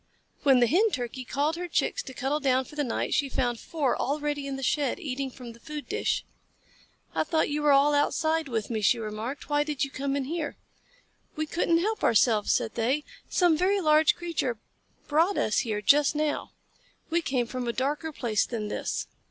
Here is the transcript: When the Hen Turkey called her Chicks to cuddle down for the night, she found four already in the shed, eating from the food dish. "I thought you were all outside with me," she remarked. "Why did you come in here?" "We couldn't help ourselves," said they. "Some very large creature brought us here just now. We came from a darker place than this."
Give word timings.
When 0.41 0.61
the 0.61 0.65
Hen 0.65 0.89
Turkey 0.89 1.23
called 1.23 1.57
her 1.57 1.67
Chicks 1.67 2.01
to 2.01 2.13
cuddle 2.15 2.39
down 2.39 2.65
for 2.65 2.75
the 2.75 2.83
night, 2.83 3.13
she 3.13 3.29
found 3.29 3.59
four 3.59 3.95
already 3.95 4.47
in 4.47 4.55
the 4.55 4.63
shed, 4.63 4.99
eating 4.99 5.29
from 5.29 5.53
the 5.53 5.59
food 5.59 5.87
dish. 5.87 6.25
"I 7.13 7.23
thought 7.23 7.51
you 7.51 7.61
were 7.61 7.71
all 7.71 7.93
outside 7.93 8.47
with 8.47 8.71
me," 8.71 8.81
she 8.81 8.97
remarked. 8.97 9.47
"Why 9.47 9.63
did 9.63 9.83
you 9.83 9.91
come 9.91 10.15
in 10.15 10.23
here?" 10.23 10.57
"We 11.35 11.45
couldn't 11.45 11.81
help 11.81 12.03
ourselves," 12.03 12.51
said 12.51 12.73
they. 12.73 13.03
"Some 13.29 13.55
very 13.55 13.79
large 13.79 14.15
creature 14.15 14.57
brought 15.07 15.37
us 15.37 15.59
here 15.59 15.83
just 15.83 16.15
now. 16.15 16.53
We 17.11 17.21
came 17.21 17.45
from 17.45 17.67
a 17.67 17.71
darker 17.71 18.11
place 18.11 18.43
than 18.47 18.69
this." 18.69 19.05